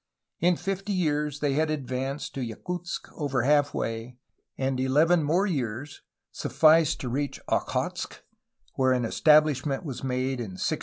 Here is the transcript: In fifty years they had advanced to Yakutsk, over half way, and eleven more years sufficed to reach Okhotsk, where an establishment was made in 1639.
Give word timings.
In 0.39 0.55
fifty 0.55 0.93
years 0.93 1.41
they 1.41 1.53
had 1.53 1.69
advanced 1.69 2.33
to 2.33 2.41
Yakutsk, 2.41 3.07
over 3.15 3.43
half 3.43 3.71
way, 3.71 4.17
and 4.57 4.79
eleven 4.79 5.21
more 5.21 5.45
years 5.45 6.01
sufficed 6.31 6.99
to 7.01 7.07
reach 7.07 7.39
Okhotsk, 7.47 8.23
where 8.73 8.93
an 8.93 9.05
establishment 9.05 9.85
was 9.85 10.03
made 10.03 10.39
in 10.39 10.57
1639. 10.57 10.79